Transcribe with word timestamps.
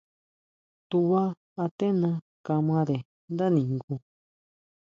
Tubá 0.89 1.23
aténa 1.63 2.09
kamare 2.45 2.97
ndá 3.31 3.45
ningu. 3.55 3.95